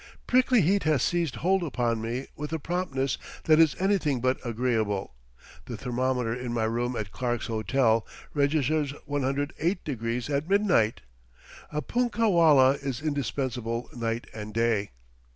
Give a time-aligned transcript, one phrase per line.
[0.25, 5.13] Prickly heat has seized hold upon me with a promptness that is anything but agreeable;
[5.65, 8.03] the thermometer in my room at Clarke's Hotel
[8.33, 10.29] registers 108 deg.
[10.31, 11.01] at midnight.
[11.71, 14.89] A punkah wallah is indispensable night and day.